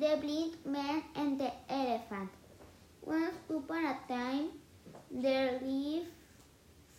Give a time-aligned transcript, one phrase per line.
[0.00, 2.30] The Blind Man and the Elephant.
[3.02, 4.48] Once upon a time,
[5.10, 6.06] there lived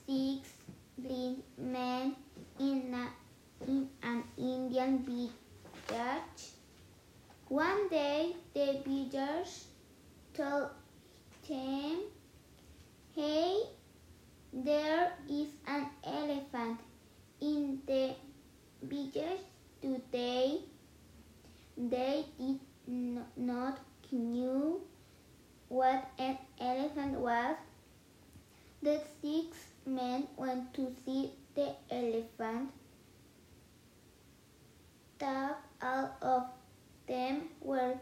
[0.05, 0.53] six
[0.99, 2.15] blind men
[2.59, 3.07] in, a,
[3.67, 6.43] in an Indian village.
[7.47, 9.65] One day, the villagers
[10.35, 10.69] told
[11.49, 12.03] them,
[13.15, 13.63] Hey,
[14.53, 16.79] there is an elephant
[17.39, 18.13] in the
[18.83, 19.41] village
[19.81, 20.59] today.
[21.75, 22.59] They did
[23.35, 23.79] not
[24.31, 24.81] knew
[25.67, 27.55] what an elephant was.
[28.81, 32.71] The six men went to see the elephant.
[35.83, 36.43] All of
[37.07, 37.95] them were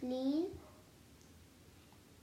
[0.00, 0.46] clean.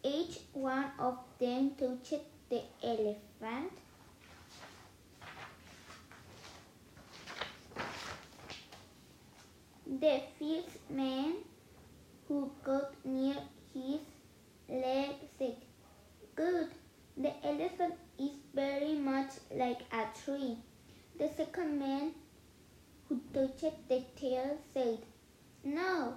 [0.03, 3.71] Each one of them touched the elephant.
[9.85, 11.35] The fifth man
[12.33, 13.35] who got near
[13.73, 13.99] his
[14.67, 15.57] leg said,
[16.35, 16.69] Good,
[17.15, 20.57] the elephant is very much like a tree.
[21.19, 22.13] The second man
[23.07, 24.97] who touched the tail said,
[25.63, 26.15] No,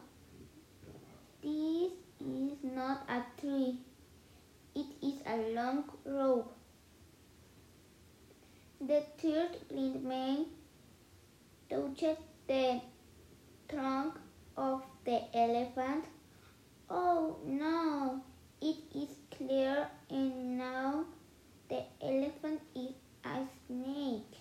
[1.43, 3.77] this is not a tree.
[4.75, 6.51] It is a long rope.
[8.81, 10.47] The third blind man
[11.69, 12.81] touched the
[13.69, 14.15] trunk
[14.57, 16.05] of the elephant.
[17.49, 18.23] No,
[18.61, 21.05] it is clear and now
[21.69, 22.91] the elephant is
[23.25, 24.35] a snake.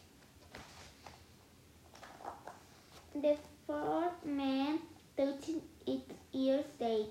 [3.13, 4.79] The fourth man
[5.15, 7.05] touching its ear said,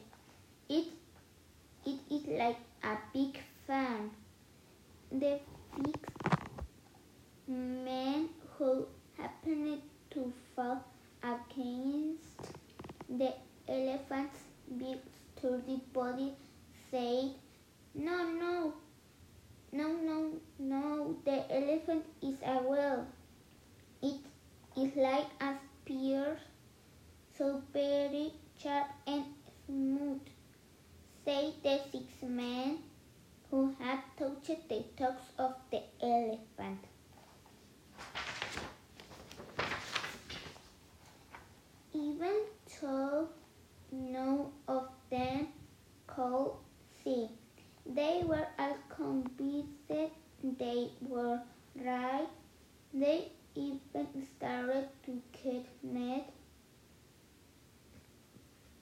[0.69, 0.87] it,
[1.87, 4.11] it is like a big fan.
[5.13, 5.39] The
[5.77, 6.11] fifth
[7.47, 8.85] man who
[9.17, 10.85] happened to fall
[11.23, 12.51] against
[13.09, 13.33] the
[13.69, 14.41] elephant's
[14.77, 14.99] big
[15.45, 16.33] sturdy body
[16.91, 17.35] said,
[17.95, 18.73] No, no,
[19.73, 23.07] no, no, no, the elephant is a whale.
[24.03, 24.21] It
[24.77, 26.39] is like a spear,
[27.37, 29.25] so very sharp and
[29.67, 30.21] smooth,
[31.27, 32.79] said the six men
[33.51, 36.79] who had touched the toes of the elephant.
[41.93, 42.35] Even
[42.81, 43.29] though
[43.93, 45.49] none of them
[46.07, 46.51] could
[47.05, 47.29] see,
[47.87, 49.69] they were all convinced
[50.59, 51.41] they were
[51.85, 52.27] right.
[52.93, 54.07] They even
[54.37, 56.25] started to get mad.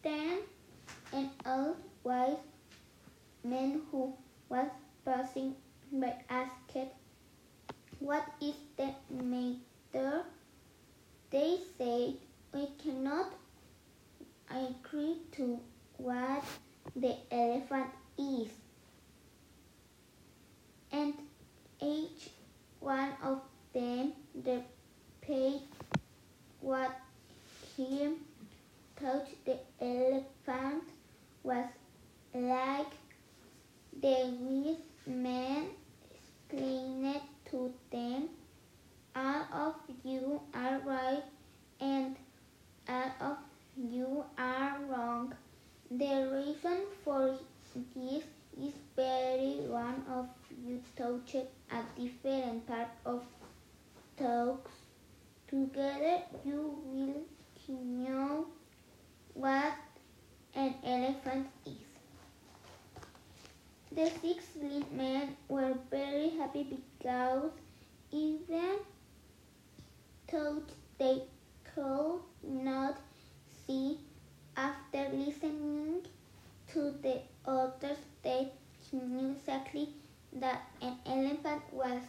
[0.03, 0.39] Then
[1.13, 2.37] an old wise
[3.45, 4.15] man who
[4.49, 4.69] was
[5.05, 5.55] passing
[5.93, 6.77] by asked,
[8.01, 10.25] What is the matter?
[11.31, 12.15] They said,
[12.53, 13.33] We cannot
[14.51, 15.61] agree to
[15.99, 16.45] what
[16.97, 18.49] the elephant is.
[20.91, 21.15] And
[21.81, 22.31] each
[22.81, 23.41] one of
[23.73, 24.63] them the
[25.23, 25.61] repeated
[26.61, 26.91] what
[27.77, 28.11] he
[28.97, 30.85] thought the elephant
[31.43, 31.67] was
[32.35, 32.93] like.
[34.01, 35.67] The wise man
[36.11, 37.21] explained
[37.51, 38.29] to them,
[39.15, 39.75] All of
[40.05, 41.23] you are right
[41.81, 42.17] and
[42.89, 43.37] all of
[43.77, 45.35] you are wrong.
[45.91, 47.39] The reason for
[47.75, 48.25] this
[48.61, 50.29] is very one of
[50.65, 53.23] you touched a different part of
[54.19, 54.73] talks.
[55.49, 57.25] Together you will
[57.85, 58.47] know
[59.35, 59.73] what
[60.55, 61.89] an elephant is.
[63.93, 67.53] The six blind men were very happy because
[68.11, 68.77] even
[70.31, 70.63] though
[70.99, 71.23] they
[71.75, 72.99] could not
[73.67, 73.99] see
[74.57, 76.03] after listening
[76.73, 78.53] to the others they
[78.93, 79.89] knew exactly
[80.33, 82.03] that an elephant was